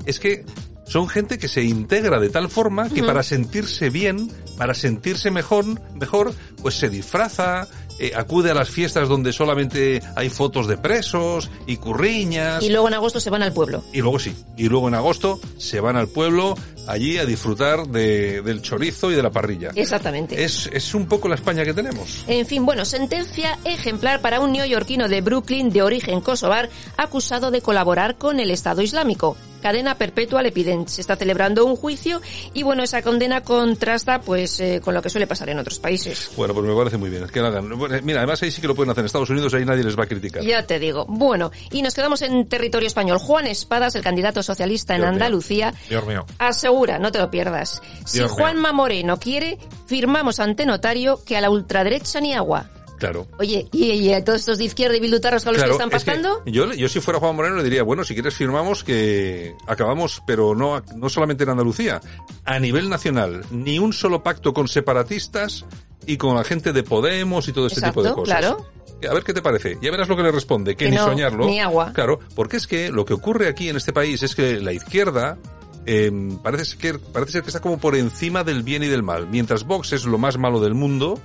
Es 0.06 0.19
que 0.19 0.44
son 0.86 1.07
gente 1.07 1.38
que 1.38 1.48
se 1.48 1.62
integra 1.63 2.19
de 2.19 2.30
tal 2.30 2.50
forma 2.50 2.89
que 2.89 3.04
para 3.04 3.21
sentirse 3.21 3.89
bien, 3.92 4.31
para 4.57 4.74
sentirse 4.74 5.30
mejor, 5.30 5.66
mejor, 5.95 6.33
pues 6.62 6.75
se 6.75 6.89
disfraza, 6.89 7.68
eh, 7.99 8.11
acude 8.15 8.51
a 8.51 8.53
las 8.53 8.69
fiestas 8.69 9.07
donde 9.09 9.33
solamente 9.33 10.01
hay 10.15 10.29
fotos 10.29 10.67
de 10.67 10.77
presos 10.77 11.49
y 11.67 11.77
curriñas. 11.77 12.63
Y 12.63 12.69
luego 12.69 12.87
en 12.87 12.93
agosto 12.93 13.19
se 13.19 13.29
van 13.29 13.43
al 13.43 13.53
pueblo. 13.53 13.83
Y 13.93 14.01
luego 14.01 14.19
sí. 14.19 14.35
Y 14.57 14.69
luego 14.69 14.87
en 14.87 14.95
agosto 14.95 15.39
se 15.57 15.79
van 15.79 15.95
al 15.95 16.07
pueblo 16.07 16.55
allí 16.87 17.17
a 17.17 17.25
disfrutar 17.25 17.87
de- 17.87 18.41
del 18.41 18.61
chorizo 18.61 19.11
y 19.11 19.15
de 19.15 19.21
la 19.23 19.29
parrilla. 19.29 19.69
Exactamente. 19.75 20.43
Es, 20.43 20.69
es 20.73 20.93
un 20.95 21.05
poco 21.07 21.27
la 21.27 21.35
España 21.35 21.63
que 21.63 21.73
tenemos. 21.73 22.23
En 22.27 22.45
fin, 22.45 22.65
bueno, 22.65 22.85
sentencia 22.85 23.59
ejemplar 23.65 24.21
para 24.21 24.39
un 24.39 24.51
neoyorquino 24.53 25.07
de 25.07 25.21
Brooklyn 25.21 25.69
de 25.69 25.81
origen 25.83 26.21
kosovar 26.21 26.69
acusado 26.97 27.51
de 27.51 27.61
colaborar 27.61 28.15
con 28.17 28.39
el 28.39 28.49
Estado 28.51 28.81
Islámico. 28.81 29.37
Cadena 29.61 29.95
perpetua 29.95 30.41
le 30.41 30.51
piden. 30.51 30.88
Se 30.88 31.01
está 31.01 31.15
celebrando 31.15 31.65
un 31.65 31.75
juicio 31.75 32.21
y 32.53 32.63
bueno, 32.63 32.83
esa 32.83 33.01
condena 33.01 33.41
contrasta 33.41 34.21
pues 34.21 34.59
eh, 34.59 34.81
con 34.83 34.94
lo 34.94 35.01
que 35.01 35.09
suele 35.09 35.27
pasar 35.27 35.50
en 35.50 35.59
otros 35.59 35.79
países. 35.79 36.31
Bueno, 36.35 36.53
pues 36.53 36.65
me 36.65 36.75
parece 36.75 36.97
muy 36.97 37.09
bien. 37.09 37.27
Que 37.27 37.39
lo 37.41 37.47
hagan. 37.47 37.69
Bueno, 37.77 37.97
Mira, 38.03 38.19
además 38.19 38.41
ahí 38.44 38.51
sí 38.51 38.61
que 38.61 38.67
lo 38.67 38.75
pueden 38.75 38.91
hacer 38.91 39.01
en 39.01 39.06
Estados 39.07 39.29
Unidos, 39.29 39.53
ahí 39.53 39.65
nadie 39.65 39.83
les 39.83 39.97
va 39.97 40.03
a 40.03 40.07
criticar. 40.07 40.44
Ya 40.44 40.65
te 40.65 40.79
digo. 40.79 41.06
Bueno, 41.07 41.51
y 41.71 41.81
nos 41.81 41.94
quedamos 41.94 42.21
en 42.21 42.47
territorio 42.47 42.88
español. 42.88 43.17
Juan 43.19 43.47
Espadas, 43.47 43.95
el 43.95 44.01
candidato 44.01 44.41
socialista 44.44 44.95
en 44.95 45.01
mío. 45.01 45.09
Andalucía, 45.09 45.73
Dios 45.89 46.06
mío. 46.06 46.25
asegura, 46.38 47.00
no 47.00 47.11
te 47.11 47.19
lo 47.19 47.29
pierdas, 47.29 47.81
si 48.06 48.19
mío. 48.19 48.29
Juanma 48.29 48.71
Moreno 48.71 49.17
quiere, 49.17 49.57
firmamos 49.88 50.39
ante 50.39 50.65
notario 50.65 51.23
que 51.25 51.38
a 51.38 51.41
la 51.41 51.50
ultraderecha 51.50 52.21
ni 52.21 52.33
agua. 52.33 52.69
Claro. 52.99 53.27
Oye, 53.39 53.67
¿y, 53.71 53.85
y 53.93 54.13
a 54.13 54.23
todos 54.23 54.41
estos 54.41 54.57
de 54.59 54.65
izquierda 54.65 54.95
y 54.95 54.99
bildutarros 54.99 55.43
con 55.43 55.53
los 55.53 55.63
Claro, 55.63 55.77
que 55.77 55.83
están 55.83 55.97
es 55.97 56.03
que 56.03 56.11
pactando? 56.11 56.43
yo, 56.45 56.71
yo 56.73 56.87
si 56.89 56.99
fuera 56.99 57.19
Juan 57.19 57.35
Moreno 57.35 57.55
le 57.55 57.63
diría, 57.63 57.81
bueno, 57.83 58.03
si 58.03 58.13
quieres 58.13 58.35
firmamos 58.35 58.83
que 58.83 59.55
acabamos, 59.67 60.21
pero 60.27 60.53
no, 60.53 60.81
no 60.95 61.09
solamente 61.09 61.45
en 61.45 61.49
Andalucía, 61.51 62.01
a 62.45 62.59
nivel 62.59 62.89
nacional, 62.89 63.43
ni 63.51 63.79
un 63.79 63.93
solo 63.93 64.21
pacto 64.21 64.53
con 64.53 64.67
separatistas 64.67 65.65
y 66.05 66.17
con 66.17 66.35
la 66.35 66.43
gente 66.43 66.73
de 66.73 66.83
Podemos 66.83 67.47
y 67.47 67.53
todo 67.53 67.67
este 67.67 67.79
Exacto, 67.79 68.01
tipo 68.01 68.09
de 68.09 68.15
cosas. 68.15 68.37
claro. 68.39 68.65
A 69.09 69.13
ver 69.13 69.23
qué 69.23 69.33
te 69.33 69.41
parece. 69.41 69.77
Ya 69.81 69.91
verás 69.91 70.09
lo 70.09 70.17
que 70.17 70.23
le 70.23 70.31
responde, 70.31 70.75
que, 70.75 70.83
Que 70.85 70.91
ni 70.91 70.97
no, 70.97 71.05
soñarlo. 71.05 71.45
ni 71.45 71.61
agua. 71.61 71.93
Claro, 71.93 72.19
porque 72.35 72.57
es 72.57 72.67
que 72.67 72.91
lo 72.91 73.05
que 73.05 73.13
ocurre 73.13 73.47
aquí 73.47 73.69
en 73.69 73.77
este 73.77 73.93
país 73.93 74.21
es 74.23 74.35
que 74.35 74.59
la 74.59 74.73
izquierda 74.73 75.37
eh, 75.85 76.11
parece, 76.43 76.65
ser 76.65 76.77
que, 76.79 76.99
parece 76.99 77.31
ser 77.31 77.41
que 77.43 77.47
está 77.47 77.61
como 77.61 77.77
por 77.77 77.95
encima 77.95 78.43
del 78.43 78.61
bien 78.61 78.83
y 78.83 78.87
del 78.87 79.01
mal. 79.01 79.27
Mientras 79.29 79.63
Vox 79.63 79.93
es 79.93 80.03
lo 80.03 80.17
más 80.17 80.37
malo 80.37 80.59
del 80.59 80.73
mundo, 80.73 81.17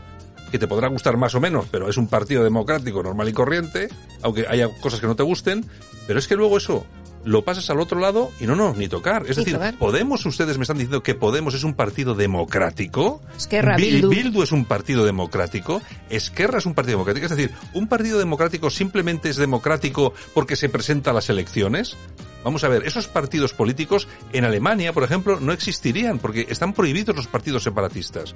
que 0.54 0.58
te 0.60 0.68
podrá 0.68 0.86
gustar 0.86 1.16
más 1.16 1.34
o 1.34 1.40
menos, 1.40 1.66
pero 1.68 1.88
es 1.88 1.96
un 1.96 2.06
partido 2.06 2.44
democrático 2.44 3.02
normal 3.02 3.28
y 3.28 3.32
corriente, 3.32 3.88
aunque 4.22 4.46
haya 4.48 4.68
cosas 4.80 5.00
que 5.00 5.08
no 5.08 5.16
te 5.16 5.24
gusten, 5.24 5.68
pero 6.06 6.20
es 6.20 6.28
que 6.28 6.36
luego 6.36 6.58
eso 6.58 6.86
lo 7.24 7.42
pasas 7.44 7.70
al 7.70 7.80
otro 7.80 7.98
lado 8.00 8.30
y 8.40 8.46
no, 8.46 8.54
no, 8.54 8.74
ni 8.74 8.88
tocar. 8.88 9.22
Es 9.28 9.36
Ni 9.38 9.44
decir, 9.44 9.54
tocar. 9.54 9.78
Podemos, 9.78 10.24
ustedes 10.26 10.58
me 10.58 10.62
están 10.62 10.76
diciendo 10.78 11.02
que 11.02 11.14
Podemos 11.14 11.54
es 11.54 11.64
un 11.64 11.74
partido 11.74 12.14
democrático. 12.14 13.20
Esquerra, 13.36 13.76
Bi- 13.76 14.02
Bildu. 14.02 14.42
es 14.42 14.52
un 14.52 14.64
partido 14.64 15.04
democrático. 15.04 15.80
Esquerra 16.10 16.58
es 16.58 16.66
un 16.66 16.74
partido 16.74 16.98
democrático. 16.98 17.26
Es 17.26 17.36
decir, 17.36 17.54
un 17.72 17.88
partido 17.88 18.18
democrático 18.18 18.70
simplemente 18.70 19.28
es 19.30 19.36
democrático 19.36 20.12
porque 20.34 20.56
se 20.56 20.68
presenta 20.68 21.10
a 21.10 21.14
las 21.14 21.28
elecciones. 21.30 21.96
Vamos 22.44 22.62
a 22.62 22.68
ver, 22.68 22.84
esos 22.86 23.08
partidos 23.08 23.54
políticos 23.54 24.06
en 24.34 24.44
Alemania, 24.44 24.92
por 24.92 25.02
ejemplo, 25.02 25.40
no 25.40 25.52
existirían 25.52 26.18
porque 26.18 26.46
están 26.50 26.74
prohibidos 26.74 27.16
los 27.16 27.26
partidos 27.26 27.62
separatistas. 27.62 28.34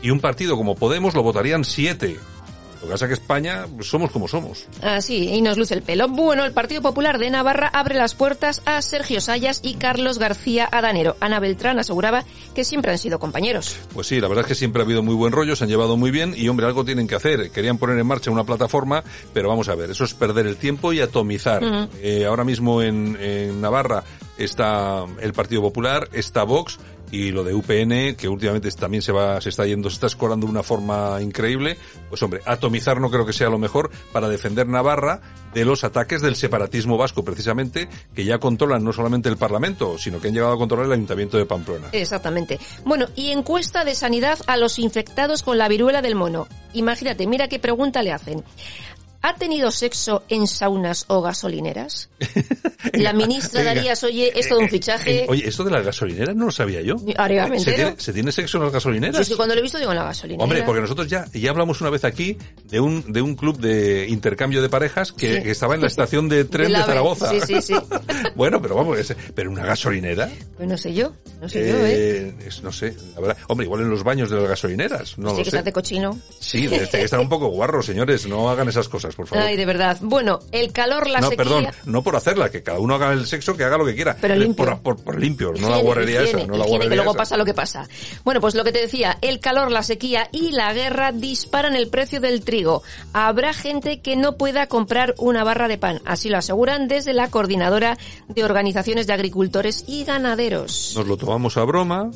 Y 0.00 0.10
un 0.10 0.20
partido 0.20 0.56
como 0.56 0.76
Podemos 0.76 1.14
lo 1.14 1.24
votarían 1.24 1.64
siete. 1.64 2.18
Lo 2.80 2.86
que 2.86 2.92
pasa 2.92 3.04
es 3.06 3.08
que 3.08 3.14
España 3.14 3.66
somos 3.80 4.10
como 4.10 4.28
somos. 4.28 4.66
Así, 4.82 5.28
y 5.28 5.40
nos 5.42 5.58
luce 5.58 5.74
el 5.74 5.82
pelo. 5.82 6.08
Bueno, 6.08 6.44
el 6.44 6.52
Partido 6.52 6.80
Popular 6.80 7.18
de 7.18 7.28
Navarra 7.30 7.68
abre 7.72 7.96
las 7.96 8.14
puertas 8.14 8.62
a 8.66 8.80
Sergio 8.82 9.20
Sayas 9.20 9.60
y 9.62 9.74
Carlos 9.74 10.18
García 10.18 10.68
Adanero. 10.70 11.16
Ana 11.20 11.40
Beltrán 11.40 11.78
aseguraba 11.78 12.24
que 12.54 12.64
siempre 12.64 12.92
han 12.92 12.98
sido 12.98 13.18
compañeros. 13.18 13.76
Pues 13.92 14.06
sí, 14.06 14.20
la 14.20 14.28
verdad 14.28 14.44
es 14.44 14.48
que 14.48 14.54
siempre 14.54 14.82
ha 14.82 14.84
habido 14.84 15.02
muy 15.02 15.14
buen 15.14 15.32
rollo, 15.32 15.56
se 15.56 15.64
han 15.64 15.70
llevado 15.70 15.96
muy 15.96 16.10
bien 16.10 16.34
y 16.36 16.48
hombre, 16.48 16.66
algo 16.66 16.84
tienen 16.84 17.08
que 17.08 17.16
hacer. 17.16 17.50
Querían 17.50 17.78
poner 17.78 17.98
en 17.98 18.06
marcha 18.06 18.30
una 18.30 18.44
plataforma, 18.44 19.02
pero 19.32 19.48
vamos 19.48 19.68
a 19.68 19.74
ver, 19.74 19.90
eso 19.90 20.04
es 20.04 20.14
perder 20.14 20.46
el 20.46 20.56
tiempo 20.56 20.92
y 20.92 21.00
atomizar. 21.00 21.62
Eh, 22.00 22.24
ahora 22.26 22.44
mismo 22.44 22.82
en, 22.82 23.16
en 23.20 23.60
Navarra 23.60 24.04
está 24.36 25.04
el 25.20 25.32
Partido 25.32 25.62
Popular, 25.62 26.08
está 26.12 26.44
Vox 26.44 26.78
y 27.10 27.30
lo 27.30 27.44
de 27.44 27.54
UPN, 27.54 28.16
que 28.16 28.28
últimamente 28.28 28.70
también 28.72 29.02
se 29.02 29.12
va, 29.12 29.40
se 29.40 29.48
está 29.48 29.66
yendo, 29.66 29.90
se 29.90 29.94
está 29.94 30.06
escorando 30.06 30.46
de 30.46 30.52
una 30.52 30.62
forma 30.62 31.20
increíble. 31.20 31.76
Pues 32.08 32.22
hombre, 32.22 32.40
atomizar 32.44 33.00
no 33.00 33.10
creo 33.10 33.26
que 33.26 33.32
sea 33.32 33.48
lo 33.48 33.58
mejor 33.58 33.90
para 34.12 34.28
defender 34.28 34.66
Navarra 34.66 35.20
de 35.54 35.64
los 35.64 35.84
ataques 35.84 36.20
del 36.22 36.36
separatismo 36.36 36.96
vasco, 36.96 37.24
precisamente, 37.24 37.88
que 38.14 38.24
ya 38.24 38.38
controlan 38.38 38.84
no 38.84 38.92
solamente 38.92 39.28
el 39.28 39.36
Parlamento, 39.36 39.98
sino 39.98 40.20
que 40.20 40.28
han 40.28 40.34
llegado 40.34 40.52
a 40.52 40.58
controlar 40.58 40.86
el 40.86 40.92
Ayuntamiento 40.92 41.38
de 41.38 41.46
Pamplona. 41.46 41.88
Exactamente. 41.92 42.58
Bueno, 42.84 43.06
y 43.16 43.30
encuesta 43.30 43.84
de 43.84 43.94
sanidad 43.94 44.38
a 44.46 44.56
los 44.56 44.78
infectados 44.78 45.42
con 45.42 45.58
la 45.58 45.68
viruela 45.68 46.02
del 46.02 46.14
mono. 46.14 46.46
Imagínate, 46.74 47.26
mira 47.26 47.48
qué 47.48 47.58
pregunta 47.58 48.02
le 48.02 48.12
hacen. 48.12 48.44
¿Ha 49.20 49.34
tenido 49.34 49.70
sexo 49.72 50.22
en 50.28 50.46
saunas 50.46 51.04
o 51.08 51.20
gasolineras? 51.20 52.08
La 52.92 53.12
ministra. 53.12 53.64
Darías, 53.64 54.02
oye, 54.04 54.32
es 54.38 54.48
todo 54.48 54.60
un 54.60 54.66
Eh, 54.66 54.70
fichaje. 54.70 55.22
eh, 55.22 55.26
Oye, 55.28 55.48
esto 55.48 55.64
de 55.64 55.72
las 55.72 55.84
gasolineras 55.84 56.36
no 56.36 56.46
lo 56.46 56.50
sabía 56.52 56.80
yo. 56.82 56.96
¿Se 57.58 57.72
tiene, 57.72 57.94
se 57.98 58.12
tiene 58.12 58.30
sexo 58.30 58.58
en 58.58 58.62
las 58.64 58.70
Yo 58.70 58.74
gasolineras? 58.74 59.20
es 59.20 59.28
que 59.28 59.36
cuando 59.36 59.54
lo 59.54 59.58
he 59.60 59.62
visto 59.62 59.78
digo 59.78 59.90
en 59.90 59.98
la 59.98 60.04
gasolinera. 60.04 60.44
Hombre, 60.44 60.62
porque 60.62 60.80
nosotros 60.80 61.08
ya, 61.08 61.26
ya 61.32 61.50
hablamos 61.50 61.80
una 61.80 61.90
vez 61.90 62.04
aquí 62.04 62.38
de 62.64 62.78
un, 62.80 63.12
de 63.12 63.20
un 63.20 63.34
club 63.34 63.58
de 63.58 64.06
intercambio 64.08 64.62
de 64.62 64.68
parejas 64.68 65.12
que, 65.12 65.36
Sí. 65.38 65.42
que 65.42 65.50
estaba 65.50 65.74
en 65.74 65.80
la 65.80 65.88
estación 65.88 66.28
de 66.28 66.44
tren 66.46 66.72
de. 66.72 66.78
Zaragoza. 66.78 67.28
Sí, 67.30 67.40
sí, 67.44 67.60
sí. 67.60 67.74
bueno, 68.36 68.62
pero 68.62 68.76
vamos, 68.76 68.98
pero 69.34 69.50
una 69.50 69.64
gasolinera. 69.66 70.30
Pues 70.56 70.68
no 70.68 70.78
sé 70.78 70.94
yo, 70.94 71.12
no 71.40 71.48
sé 71.48 71.68
yo, 71.68 71.76
¿eh? 71.84 71.92
Eh, 72.28 72.34
es- 72.46 72.62
no 72.62 72.70
sé, 72.72 72.94
la 73.14 73.20
verdad. 73.20 73.36
Hombre, 73.48 73.66
igual 73.66 73.82
en 73.82 73.90
los 73.90 74.04
baños 74.04 74.30
de 74.30 74.36
las 74.36 74.48
gasolineras, 74.48 75.18
no 75.18 75.30
Sí, 75.30 75.38
lo 75.38 75.44
que 75.44 75.50
sé. 75.50 75.62
de 75.62 75.72
cochino. 75.72 76.18
Sí, 76.38 76.66
de 76.68 76.76
este 76.84 76.98
que 76.98 77.04
estar 77.04 77.18
un 77.20 77.28
poco 77.28 77.48
guarro, 77.48 77.82
señores, 77.82 78.26
no 78.26 78.48
hagan 78.48 78.68
esas 78.68 78.88
cosas, 78.88 79.07
por 79.14 79.26
favor. 79.26 79.44
Ay, 79.44 79.56
de 79.56 79.66
verdad. 79.66 79.98
Bueno, 80.00 80.40
el 80.52 80.72
calor, 80.72 81.08
la 81.08 81.20
no, 81.20 81.28
sequía... 81.28 81.44
perdón, 81.44 81.66
no 81.86 82.02
por 82.02 82.16
hacerla, 82.16 82.50
que 82.50 82.62
cada 82.62 82.78
uno 82.78 82.94
haga 82.94 83.12
el 83.12 83.26
sexo, 83.26 83.56
que 83.56 83.64
haga 83.64 83.76
lo 83.78 83.84
que 83.86 83.94
quiera. 83.94 84.16
Pero 84.20 84.34
Eh, 84.34 84.38
limpio. 84.38 84.64
Por, 84.64 84.80
por- 84.96 85.04
por 85.04 85.18
limpio, 85.20 85.52
no 85.58 85.68
la 85.70 85.78
guarrería 85.78 86.22
higiene, 86.22 86.40
esa, 86.42 86.46
no 86.48 86.56
la 86.58 86.66
higiene, 86.66 86.88
que 86.88 86.94
luego 86.96 87.10
esa. 87.12 87.18
pasa 87.18 87.36
lo 87.36 87.44
que 87.44 87.54
pasa. 87.54 87.88
Bueno, 88.24 88.40
pues 88.40 88.54
lo 88.54 88.64
que 88.64 88.72
te 88.72 88.80
decía, 88.80 89.18
el 89.22 89.40
calor, 89.40 89.70
la 89.70 89.82
sequía 89.82 90.28
y 90.32 90.50
la 90.52 90.72
guerra 90.72 91.12
disparan 91.12 91.74
el 91.76 91.88
precio 91.88 92.20
del 92.20 92.42
trigo. 92.42 92.82
Habrá 93.12 93.52
gente 93.52 94.00
que 94.00 94.16
no 94.16 94.36
pueda 94.36 94.66
comprar 94.66 95.14
una 95.18 95.44
barra 95.44 95.68
de 95.68 95.78
pan, 95.78 96.00
así 96.04 96.28
lo 96.28 96.38
aseguran 96.38 96.88
desde 96.88 97.12
la 97.12 97.30
coordinadora 97.30 97.98
de 98.28 98.44
organizaciones 98.44 99.06
de 99.06 99.12
agricultores 99.12 99.84
y 99.86 100.04
ganaderos. 100.04 100.92
Nos 100.96 101.06
lo 101.06 101.16
tomamos 101.16 101.56
a 101.56 101.64
broma 101.64 102.10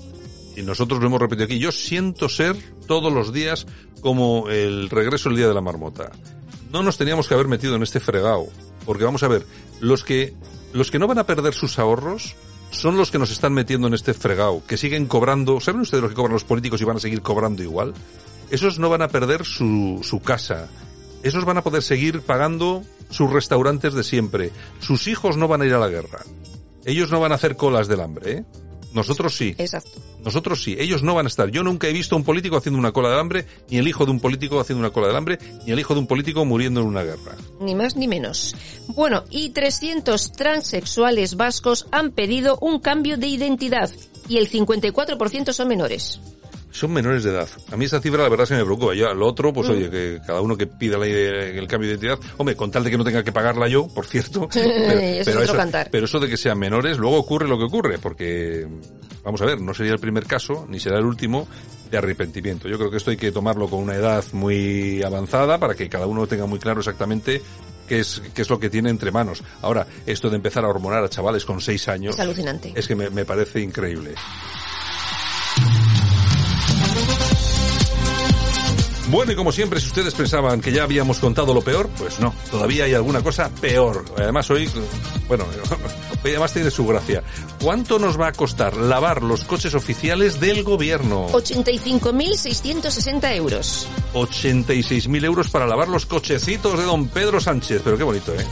y 0.56 0.62
nosotros 0.62 1.00
lo 1.00 1.06
hemos 1.06 1.20
repetido 1.20 1.46
aquí. 1.46 1.58
Yo 1.58 1.72
siento 1.72 2.28
ser 2.28 2.56
todos 2.86 3.12
los 3.12 3.32
días 3.32 3.66
como 4.00 4.48
el 4.48 4.90
regreso 4.90 5.28
el 5.28 5.36
día 5.36 5.48
de 5.48 5.54
la 5.54 5.60
marmota. 5.60 6.10
No 6.72 6.82
nos 6.82 6.96
teníamos 6.96 7.28
que 7.28 7.34
haber 7.34 7.48
metido 7.48 7.76
en 7.76 7.82
este 7.82 8.00
fregado, 8.00 8.46
porque 8.86 9.04
vamos 9.04 9.22
a 9.22 9.28
ver, 9.28 9.46
los 9.80 10.04
que 10.04 10.34
los 10.72 10.90
que 10.90 10.98
no 10.98 11.06
van 11.06 11.18
a 11.18 11.26
perder 11.26 11.52
sus 11.52 11.78
ahorros 11.78 12.34
son 12.70 12.96
los 12.96 13.10
que 13.10 13.18
nos 13.18 13.30
están 13.30 13.52
metiendo 13.52 13.86
en 13.86 13.94
este 13.94 14.14
fregado, 14.14 14.62
que 14.66 14.78
siguen 14.78 15.06
cobrando, 15.06 15.60
¿saben 15.60 15.82
ustedes 15.82 16.02
lo 16.02 16.08
que 16.08 16.14
cobran 16.14 16.32
los 16.32 16.44
políticos 16.44 16.80
y 16.80 16.84
van 16.84 16.96
a 16.96 17.00
seguir 17.00 17.20
cobrando 17.20 17.62
igual? 17.62 17.92
Esos 18.50 18.78
no 18.78 18.88
van 18.88 19.02
a 19.02 19.08
perder 19.08 19.44
su, 19.44 20.00
su 20.02 20.20
casa. 20.20 20.70
Esos 21.22 21.44
van 21.44 21.58
a 21.58 21.62
poder 21.62 21.82
seguir 21.82 22.22
pagando 22.22 22.82
sus 23.10 23.30
restaurantes 23.30 23.92
de 23.92 24.02
siempre. 24.02 24.50
Sus 24.80 25.06
hijos 25.06 25.36
no 25.36 25.48
van 25.48 25.60
a 25.60 25.66
ir 25.66 25.74
a 25.74 25.78
la 25.78 25.88
guerra. 25.88 26.20
Ellos 26.84 27.10
no 27.10 27.20
van 27.20 27.32
a 27.32 27.36
hacer 27.36 27.56
colas 27.56 27.86
del 27.86 28.00
hambre, 28.00 28.32
¿eh? 28.32 28.44
Nosotros 28.94 29.34
sí. 29.36 29.54
Exacto. 29.58 29.90
Nosotros 30.24 30.62
sí, 30.62 30.76
ellos 30.78 31.02
no 31.02 31.14
van 31.14 31.26
a 31.26 31.28
estar. 31.28 31.50
Yo 31.50 31.62
nunca 31.62 31.88
he 31.88 31.92
visto 31.92 32.14
a 32.14 32.18
un 32.18 32.24
político 32.24 32.56
haciendo 32.56 32.78
una 32.78 32.92
cola 32.92 33.10
del 33.10 33.18
hambre, 33.18 33.46
ni 33.68 33.78
el 33.78 33.88
hijo 33.88 34.04
de 34.04 34.10
un 34.10 34.20
político 34.20 34.60
haciendo 34.60 34.80
una 34.80 34.92
cola 34.92 35.08
del 35.08 35.16
hambre, 35.16 35.38
ni 35.66 35.72
el 35.72 35.78
hijo 35.78 35.94
de 35.94 36.00
un 36.00 36.06
político 36.06 36.44
muriendo 36.44 36.80
en 36.80 36.86
una 36.86 37.02
guerra. 37.02 37.36
Ni 37.60 37.74
más 37.74 37.96
ni 37.96 38.08
menos. 38.08 38.54
Bueno, 38.88 39.24
y 39.30 39.50
300 39.50 40.32
transexuales 40.32 41.36
vascos 41.36 41.86
han 41.90 42.12
pedido 42.12 42.58
un 42.60 42.80
cambio 42.80 43.16
de 43.16 43.26
identidad 43.26 43.90
y 44.28 44.38
el 44.38 44.50
54% 44.50 45.52
son 45.52 45.68
menores. 45.68 46.20
Son 46.72 46.90
menores 46.90 47.22
de 47.22 47.30
edad. 47.30 47.48
A 47.70 47.76
mí 47.76 47.84
esa 47.84 48.00
cifra 48.00 48.22
la 48.22 48.30
verdad 48.30 48.46
se 48.46 48.54
me 48.54 48.64
preocupa. 48.64 48.94
Ya 48.94 49.12
lo 49.12 49.26
otro, 49.26 49.52
pues 49.52 49.68
oye, 49.68 49.90
que 49.90 50.20
cada 50.26 50.40
uno 50.40 50.56
que 50.56 50.66
pida 50.66 50.96
la 50.96 51.06
el 51.06 51.66
cambio 51.68 51.88
de 51.88 51.94
identidad, 51.94 52.18
hombre, 52.38 52.56
con 52.56 52.70
tal 52.70 52.82
de 52.82 52.90
que 52.90 52.96
no 52.96 53.04
tenga 53.04 53.22
que 53.22 53.30
pagarla 53.30 53.68
yo, 53.68 53.86
por 53.88 54.06
cierto. 54.06 54.48
Eso 54.54 55.30
es 55.30 55.36
otro 55.36 55.54
cantar. 55.54 55.88
pero 55.90 56.06
eso 56.06 56.18
de 56.18 56.28
que 56.28 56.36
sean 56.36 56.58
menores, 56.58 56.96
luego 56.96 57.18
ocurre 57.18 57.46
lo 57.46 57.58
que 57.58 57.64
ocurre, 57.64 57.98
porque, 57.98 58.66
vamos 59.22 59.42
a 59.42 59.44
ver, 59.44 59.60
no 59.60 59.74
sería 59.74 59.92
el 59.92 59.98
primer 59.98 60.24
caso, 60.24 60.66
ni 60.68 60.80
será 60.80 60.98
el 60.98 61.04
último, 61.04 61.46
de 61.90 61.98
arrepentimiento. 61.98 62.68
Yo 62.68 62.78
creo 62.78 62.90
que 62.90 62.96
esto 62.96 63.10
hay 63.10 63.16
que 63.18 63.32
tomarlo 63.32 63.68
con 63.68 63.80
una 63.80 63.94
edad 63.94 64.24
muy 64.32 65.02
avanzada 65.02 65.58
para 65.58 65.74
que 65.74 65.88
cada 65.88 66.06
uno 66.06 66.26
tenga 66.26 66.46
muy 66.46 66.58
claro 66.58 66.80
exactamente 66.80 67.42
qué 67.86 68.00
es, 68.00 68.22
qué 68.34 68.42
es 68.42 68.50
lo 68.50 68.58
que 68.58 68.70
tiene 68.70 68.88
entre 68.88 69.10
manos. 69.10 69.42
Ahora, 69.60 69.86
esto 70.06 70.30
de 70.30 70.36
empezar 70.36 70.64
a 70.64 70.68
hormonar 70.68 71.04
a 71.04 71.08
chavales 71.08 71.44
con 71.44 71.60
seis 71.60 71.86
años. 71.88 72.14
Es 72.14 72.20
alucinante. 72.20 72.72
Es 72.74 72.88
que 72.88 72.96
me, 72.96 73.10
me 73.10 73.24
parece 73.24 73.60
increíble. 73.60 74.14
Bueno, 79.12 79.30
y 79.30 79.36
como 79.36 79.52
siempre, 79.52 79.78
si 79.78 79.88
ustedes 79.88 80.14
pensaban 80.14 80.62
que 80.62 80.72
ya 80.72 80.84
habíamos 80.84 81.18
contado 81.18 81.52
lo 81.52 81.60
peor, 81.60 81.90
pues 81.98 82.18
no, 82.18 82.34
todavía 82.50 82.84
hay 82.84 82.94
alguna 82.94 83.22
cosa 83.22 83.50
peor. 83.60 84.06
Además, 84.16 84.50
hoy, 84.50 84.70
bueno, 85.28 85.44
hoy 86.24 86.30
además 86.30 86.54
tiene 86.54 86.70
su 86.70 86.86
gracia. 86.86 87.22
¿Cuánto 87.60 87.98
nos 87.98 88.18
va 88.18 88.28
a 88.28 88.32
costar 88.32 88.74
lavar 88.74 89.22
los 89.22 89.44
coches 89.44 89.74
oficiales 89.74 90.40
del 90.40 90.64
gobierno? 90.64 91.28
85.660 91.28 93.36
euros. 93.36 93.86
86.000 94.14 95.24
euros 95.26 95.50
para 95.50 95.66
lavar 95.66 95.88
los 95.88 96.06
cochecitos 96.06 96.78
de 96.78 96.84
don 96.84 97.08
Pedro 97.08 97.38
Sánchez. 97.38 97.82
Pero 97.84 97.98
qué 97.98 98.04
bonito, 98.04 98.34
¿eh? 98.34 98.46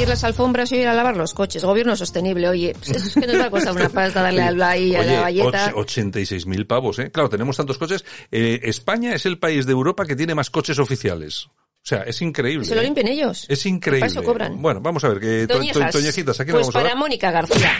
Ayer 0.00 0.08
las 0.08 0.24
alfombras 0.24 0.72
y 0.72 0.76
hoy 0.76 0.84
a 0.84 0.94
lavar 0.94 1.14
los 1.14 1.34
coches. 1.34 1.62
Gobierno 1.62 1.94
sostenible, 1.94 2.48
oye. 2.48 2.72
Pues 2.74 2.88
es 2.90 3.12
que 3.14 3.26
nos 3.26 3.38
va 3.38 3.44
a 3.44 3.50
costar 3.50 3.74
una 3.74 3.90
pasta 3.90 4.22
darle 4.22 4.40
al 4.40 4.62
ahí 4.62 4.94
a 4.94 5.02
la 5.02 5.20
valleta. 5.20 5.72
och- 5.74 5.84
86.000 5.86 6.66
pavos, 6.66 6.98
¿eh? 7.00 7.10
Claro, 7.10 7.28
tenemos 7.28 7.54
tantos 7.58 7.76
coches. 7.76 8.02
Eh, 8.32 8.60
España 8.62 9.14
es 9.14 9.26
el 9.26 9.38
país 9.38 9.66
de 9.66 9.72
Europa 9.72 10.06
que 10.06 10.16
tiene 10.16 10.34
más 10.34 10.48
coches 10.48 10.78
oficiales. 10.78 11.48
O 11.48 11.82
sea, 11.82 11.98
es 12.04 12.22
increíble. 12.22 12.64
Se 12.64 12.74
lo 12.74 12.80
¿eh? 12.80 12.84
limpian 12.84 13.08
ellos. 13.08 13.44
Es 13.50 13.66
increíble. 13.66 14.00
Para 14.08 14.10
eso 14.12 14.22
cobran. 14.22 14.62
Bueno, 14.62 14.80
vamos 14.80 15.04
a 15.04 15.08
ver, 15.10 15.20
que 15.20 15.46
to- 15.46 15.60
to-. 15.70 15.90
Toñejitas, 15.90 16.40
aquí 16.40 16.50
pues 16.50 16.62
vamos 16.62 16.74
a 16.74 16.78
para 16.78 16.88
ver. 16.94 16.96
Mónica 16.98 17.30
García. 17.30 17.70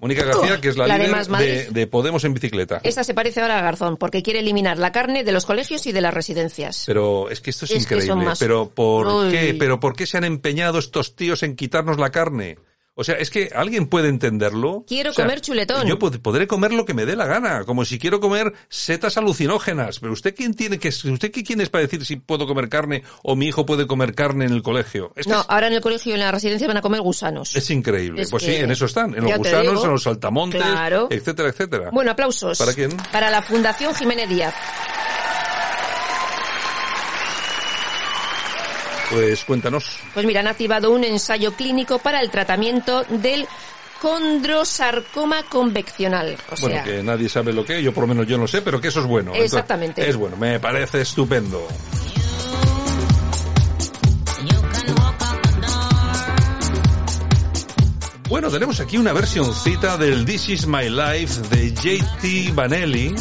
Mónica 0.00 0.24
García, 0.24 0.60
que 0.60 0.68
es 0.68 0.76
la, 0.76 0.86
La 0.86 0.98
de 0.98 1.06
líder 1.08 1.24
de, 1.24 1.28
Madrid. 1.30 1.60
de 1.70 1.86
Podemos 1.86 2.24
en 2.24 2.32
bicicleta. 2.34 2.80
Esta 2.82 3.04
se 3.04 3.12
parece 3.14 3.40
ahora 3.42 3.58
a 3.58 3.62
Garzón 3.62 3.96
porque 3.98 4.22
quiere 4.22 4.40
eliminar 4.40 4.78
la 4.78 4.92
carne 4.92 5.24
de 5.24 5.32
los 5.32 5.44
colegios 5.46 5.86
y 5.86 5.92
de 5.92 6.00
las 6.00 6.14
residencias. 6.14 6.84
Pero 6.86 7.28
es 7.30 7.40
que 7.40 7.50
esto 7.50 7.66
es, 7.66 7.72
Es 7.72 7.82
increíble. 7.82 8.14
más- 8.16 8.38
Pero 8.38 8.70
¿por 8.70 9.06
Uy. 9.06 9.30
qué? 9.30 9.54
¿Pero 9.58 9.78
por 9.78 9.94
qué 9.94 10.06
se 10.06 10.16
han 10.16 10.24
empeñado 10.24 10.78
estos 10.78 11.14
tíos 11.16 11.42
en 11.42 11.54
quitarnos 11.54 11.98
la 11.98 12.10
carne? 12.10 12.56
O 13.00 13.04
sea, 13.04 13.14
es 13.14 13.30
que 13.30 13.50
alguien 13.54 13.86
puede 13.86 14.10
entenderlo. 14.10 14.84
Quiero 14.86 15.10
O 15.10 15.14
sea, 15.14 15.24
comer 15.24 15.40
chuletón. 15.40 15.86
Yo 15.86 15.98
pod- 15.98 16.20
podré 16.20 16.46
comer 16.46 16.70
lo 16.74 16.84
que 16.84 16.92
me 16.92 17.06
dé 17.06 17.16
la 17.16 17.24
gana, 17.24 17.64
como 17.64 17.86
si 17.86 17.98
quiero 17.98 18.20
comer 18.20 18.52
setas 18.68 19.16
alucinógenas. 19.16 20.00
Pero 20.00 20.12
usted 20.12 20.34
quién 20.34 20.52
tiene 20.52 20.78
que, 20.78 20.88
usted 20.88 21.32
quién 21.32 21.62
es 21.62 21.70
para 21.70 21.80
decir 21.80 22.04
si 22.04 22.16
puedo 22.16 22.46
comer 22.46 22.68
carne 22.68 23.02
o 23.22 23.36
mi 23.36 23.46
hijo 23.46 23.64
puede 23.64 23.86
comer 23.86 24.14
carne 24.14 24.44
en 24.44 24.52
el 24.52 24.62
colegio. 24.62 25.12
Es 25.16 25.24
que 25.24 25.32
No, 25.32 25.40
es- 25.40 25.46
ahora 25.48 25.68
en 25.68 25.72
el 25.72 25.80
colegio 25.80 26.10
y 26.10 26.14
en 26.14 26.20
la 26.20 26.30
residencia 26.30 26.68
van 26.68 26.76
a 26.76 26.82
comer 26.82 27.00
gusanos. 27.00 27.56
Es 27.56 27.70
increíble. 27.70 28.20
Es 28.20 28.30
pues 28.30 28.44
que- 28.44 28.50
sí, 28.56 28.56
en 28.62 28.70
eso 28.70 28.84
están. 28.84 29.14
En 29.14 29.24
los 29.24 29.38
gusanos, 29.38 29.70
digo. 29.72 29.84
en 29.86 29.90
los 29.92 30.02
saltamontes, 30.02 30.60
Claro. 30.62 31.08
etcétera, 31.10 31.48
etcétera. 31.48 31.88
Bueno, 31.92 32.10
aplausos. 32.10 32.58
¿Para 32.58 32.74
quién? 32.74 32.94
Para 33.10 33.30
la 33.30 33.40
Fundación 33.40 33.94
Jiménez 33.94 34.28
Díaz. 34.28 34.54
Pues 39.10 39.44
cuéntanos. 39.44 39.98
Pues 40.14 40.24
mira, 40.24 40.40
han 40.40 40.46
activado 40.46 40.90
un 40.92 41.04
ensayo 41.04 41.52
clínico 41.54 41.98
para 41.98 42.20
el 42.20 42.30
tratamiento 42.30 43.04
del 43.08 43.46
condrosarcoma 44.00 45.42
conveccional. 45.42 46.36
O 46.50 46.60
Bueno, 46.60 46.76
sea, 46.76 46.84
que 46.84 47.02
nadie 47.02 47.28
sabe 47.28 47.52
lo 47.52 47.64
que, 47.64 47.78
es, 47.78 47.84
yo 47.84 47.92
por 47.92 48.04
lo 48.04 48.08
menos 48.08 48.26
yo 48.26 48.38
no 48.38 48.46
sé, 48.46 48.62
pero 48.62 48.80
que 48.80 48.88
eso 48.88 49.00
es 49.00 49.06
bueno. 49.06 49.32
Entonces, 49.32 49.52
Exactamente. 49.52 50.08
es 50.08 50.16
bueno, 50.16 50.36
me 50.36 50.58
parece 50.60 51.02
estupendo. 51.02 51.66
Bueno, 58.28 58.48
tenemos 58.48 58.78
aquí 58.80 58.96
una 58.96 59.12
versioncita 59.12 59.96
del 59.96 60.24
This 60.24 60.48
Is 60.50 60.66
My 60.66 60.88
Life 60.88 61.40
de 61.50 61.72
JT 61.74 62.54
Vanelli 62.54 63.12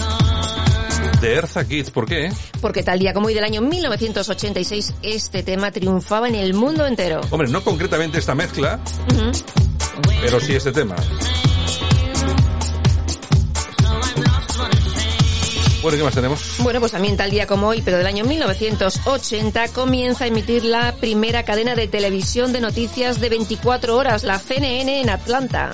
de 1.21 1.35
Eartha 1.35 1.65
Kids. 1.65 1.91
¿Por 1.91 2.05
qué? 2.05 2.31
porque 2.61 2.83
tal 2.83 2.99
día 2.99 3.13
como 3.13 3.27
hoy 3.27 3.33
del 3.33 3.43
año 3.43 3.61
1986 3.61 4.93
este 5.01 5.43
tema 5.43 5.71
triunfaba 5.71 6.27
en 6.27 6.35
el 6.35 6.53
mundo 6.53 6.85
entero. 6.85 7.21
Hombre, 7.29 7.49
no 7.49 7.63
concretamente 7.63 8.19
esta 8.19 8.35
mezcla, 8.35 8.79
pero 10.21 10.39
sí 10.39 10.55
este 10.55 10.71
tema. 10.71 10.95
Bueno, 15.81 15.97
¿qué 15.97 16.03
más 16.03 16.13
tenemos? 16.13 16.55
Bueno, 16.59 16.81
pues 16.81 16.91
también 16.91 17.15
tal 17.15 17.31
día 17.31 17.47
como 17.47 17.67
hoy, 17.69 17.81
pero 17.81 17.97
del 17.97 18.07
año 18.07 18.25
1980, 18.25 19.69
comienza 19.69 20.25
a 20.25 20.27
emitir 20.27 20.65
la 20.65 20.93
primera 20.95 21.43
cadena 21.43 21.73
de 21.73 21.87
televisión 21.87 22.51
de 22.51 22.59
noticias 22.59 23.21
de 23.21 23.29
24 23.29 23.95
horas, 23.95 24.25
la 24.25 24.39
CNN 24.39 25.01
en 25.01 25.09
Atlanta. 25.09 25.71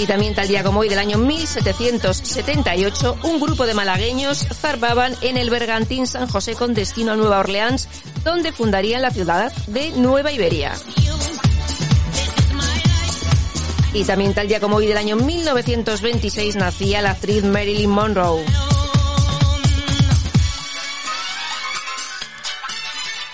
Y 0.00 0.06
también 0.06 0.34
tal 0.34 0.48
día 0.48 0.64
como 0.64 0.80
hoy 0.80 0.88
del 0.88 0.98
año 0.98 1.18
1778, 1.18 3.18
un 3.22 3.38
grupo 3.38 3.66
de 3.66 3.74
malagueños 3.74 4.46
zarpaban 4.50 5.14
en 5.20 5.36
el 5.36 5.50
Bergantín 5.50 6.06
San 6.06 6.26
José 6.26 6.54
con 6.54 6.72
destino 6.72 7.12
a 7.12 7.16
Nueva 7.16 7.40
Orleans, 7.40 7.86
donde 8.24 8.50
fundarían 8.50 9.02
la 9.02 9.10
ciudad 9.10 9.52
de 9.66 9.90
Nueva 9.90 10.32
Iberia. 10.32 10.72
Y 13.92 14.04
también 14.04 14.32
tal 14.32 14.48
día 14.48 14.58
como 14.58 14.76
hoy 14.76 14.86
del 14.86 14.96
año 14.96 15.16
1926 15.16 16.56
nacía 16.56 17.02
la 17.02 17.10
actriz 17.10 17.44
Marilyn 17.44 17.90
Monroe. 17.90 18.42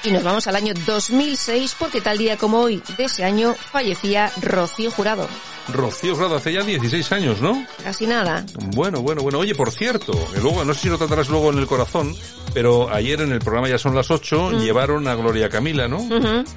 Y 0.03 0.11
nos 0.11 0.25
vamos 0.25 0.49
al 0.49 0.57
año 0.57 0.75
2006 0.85 1.77
porque 1.79 2.01
tal 2.01 2.19
día 2.19 2.37
como 2.37 2.59
hoy 2.59 2.83
de 2.97 3.05
ese 3.05 3.23
año 3.23 3.55
fallecía 3.55 4.33
Rocío 4.43 4.91
Jurado. 4.91 5.29
Rocío 5.73 6.15
Jurado 6.15 6.37
hace 6.37 6.53
ya 6.53 6.63
16 6.63 7.13
años, 7.13 7.41
¿no? 7.41 7.65
Casi 7.83 8.07
nada. 8.07 8.45
Bueno, 8.75 9.03
bueno, 9.03 9.23
bueno. 9.23 9.39
Oye, 9.39 9.55
por 9.55 9.71
cierto, 9.73 10.13
luego, 10.41 10.65
no 10.65 10.75
sé 10.75 10.81
si 10.83 10.89
lo 10.89 10.99
tratarás 10.99 11.29
luego 11.29 11.51
en 11.53 11.59
el 11.59 11.67
corazón, 11.67 12.15
pero 12.55 12.89
ayer 12.93 13.21
en 13.21 13.33
el 13.33 13.41
programa 13.41 13.69
Ya 13.69 13.79
son 13.79 13.95
las 13.95 14.11
8 14.11 14.51
Mm. 14.53 14.59
llevaron 14.61 15.09
a 15.09 15.15
Gloria 15.15 15.49
Camila, 15.49 15.89
¿no? 15.89 16.07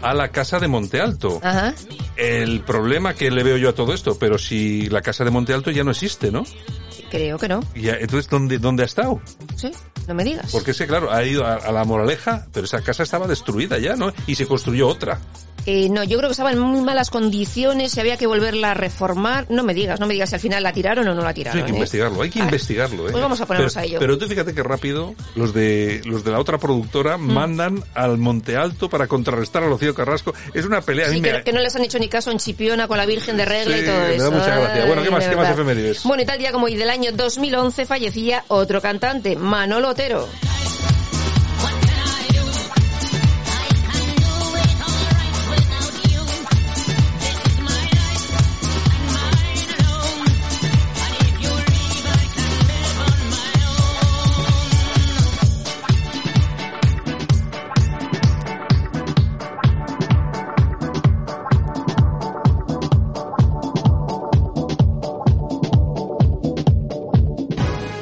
A 0.01 0.13
la 0.13 0.29
casa 0.29 0.59
de 0.59 0.67
Monte 0.67 1.01
Alto. 1.01 1.39
Ajá. 1.43 1.73
El 2.17 2.61
problema 2.61 3.13
que 3.13 3.31
le 3.31 3.43
veo 3.43 3.57
yo 3.57 3.69
a 3.69 3.73
todo 3.73 3.93
esto, 3.93 4.17
pero 4.19 4.37
si 4.37 4.87
la 4.89 5.01
casa 5.01 5.23
de 5.23 5.31
Monte 5.31 5.53
Alto 5.53 5.71
ya 5.71 5.83
no 5.83 5.91
existe, 5.91 6.31
¿no? 6.31 6.43
Creo 7.09 7.37
que 7.39 7.47
no. 7.47 7.61
Y 7.73 7.81
ya- 7.83 7.95
entonces, 7.99 8.29
¿dónde, 8.29 8.59
¿dónde 8.59 8.83
ha 8.83 8.85
estado? 8.85 9.19
Sí, 9.55 9.71
no 10.07 10.13
me 10.13 10.23
digas. 10.23 10.51
Porque 10.51 10.71
ese, 10.71 10.85
claro, 10.85 11.11
ha 11.11 11.23
ido 11.23 11.43
a, 11.45 11.55
a 11.55 11.71
la 11.71 11.83
Moraleja, 11.83 12.45
pero 12.53 12.65
esa 12.65 12.81
casa 12.83 13.01
estaba 13.01 13.25
destruida 13.25 13.79
ya, 13.79 13.95
¿no? 13.95 14.13
Y 14.27 14.35
se 14.35 14.45
construyó 14.45 14.87
otra. 14.87 15.19
Eh, 15.65 15.89
no, 15.89 16.03
yo 16.03 16.17
creo 16.17 16.29
que 16.29 16.33
estaba 16.33 16.51
en 16.51 16.59
muy 16.59 16.81
malas 16.81 17.09
condiciones 17.09 17.95
y 17.95 17.99
había 17.99 18.17
que 18.17 18.25
volverla 18.27 18.71
a 18.71 18.73
reformar. 18.73 19.45
No 19.49 19.63
me 19.63 19.73
digas, 19.73 19.99
no 19.99 20.07
me 20.07 20.13
digas 20.13 20.29
si 20.29 20.35
al 20.35 20.41
final 20.41 20.63
la 20.63 20.73
tiraron 20.73 21.07
o 21.07 21.13
no 21.13 21.21
la 21.21 21.33
tiraron. 21.33 21.59
hay 21.59 21.65
que 21.65 21.71
¿eh? 21.71 21.75
investigarlo, 21.75 22.21
hay 22.21 22.29
que 22.29 22.39
investigarlo, 22.39 23.07
¿eh? 23.07 23.11
Pues 23.11 23.21
vamos 23.21 23.39
a 23.41 23.45
ponernos 23.45 23.73
pero, 23.73 23.81
a 23.83 23.85
ello. 23.85 23.99
Pero 23.99 24.17
tú 24.17 24.27
fíjate 24.27 24.53
que 24.53 24.63
rápido 24.63 25.13
los 25.35 25.53
de 25.53 26.01
los 26.05 26.23
de 26.23 26.31
la 26.31 26.39
otra 26.39 26.57
productora 26.57 27.17
Mm. 27.17 27.31
mandan 27.33 27.83
al 27.93 28.17
Monte 28.17 28.55
Alto 28.57 28.89
para 28.89 29.07
contrarrestar 29.07 29.63
a 29.63 29.67
Rocío 29.67 29.93
Carrasco. 29.93 30.33
Es 30.53 30.65
una 30.65 30.81
pelea. 30.81 31.07
a 31.07 31.09
mí 31.09 31.15
Sí, 31.15 31.21
me- 31.21 31.43
que, 31.43 31.53
no 31.53 31.59
les 31.59 31.75
han 31.75 31.83
hecho 31.83 31.99
ni 31.99 32.07
caso 32.07 32.31
en 32.31 32.37
Chipiona 32.39 32.87
con 32.87 32.97
la 32.97 33.05
Virgen 33.05 33.37
de 33.37 33.45
Regla 33.45 33.75
Sí, 33.77 33.83
y 33.83 33.85
todo 33.85 33.99
me 33.99 34.15
eso. 34.15 34.23
da 34.23 34.29
mucha 34.31 34.55
gracia. 34.59 34.85
Bueno, 34.85 35.03
¿qué 35.03 35.11
más- 35.11 35.27
qué 35.27 35.35
más 35.35 35.49
efemérides? 35.49 36.03
Bueno, 36.03 36.23
y 36.23 36.25
tal 36.25 36.39
día 36.39 36.51
como 36.51 36.65
hoy 36.65 36.75
del 36.75 36.89
año 36.89 37.11
2011 37.11 37.85
fallecía 37.85 38.43
otro 38.47 38.81
cantante, 38.81 39.35
Manolo 39.35 39.89
Otero. 39.89 40.27